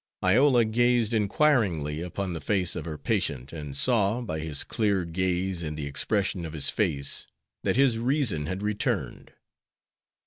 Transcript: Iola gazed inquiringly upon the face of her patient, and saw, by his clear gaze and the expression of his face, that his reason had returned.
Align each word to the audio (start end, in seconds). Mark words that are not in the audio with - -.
Iola 0.23 0.65
gazed 0.65 1.13
inquiringly 1.13 2.01
upon 2.01 2.33
the 2.33 2.41
face 2.41 2.75
of 2.75 2.85
her 2.85 2.97
patient, 2.97 3.53
and 3.53 3.77
saw, 3.77 4.19
by 4.21 4.39
his 4.39 4.63
clear 4.63 5.05
gaze 5.05 5.61
and 5.61 5.77
the 5.77 5.85
expression 5.85 6.43
of 6.43 6.53
his 6.53 6.71
face, 6.71 7.27
that 7.61 7.75
his 7.75 7.99
reason 7.99 8.47
had 8.47 8.63
returned. 8.63 9.33